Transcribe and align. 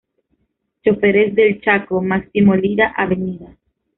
Choferes 0.83 1.35
del 1.35 1.61
Chaco, 1.61 2.01
Máximo 2.01 2.55
Lira, 2.55 2.91
Av. 2.97 3.11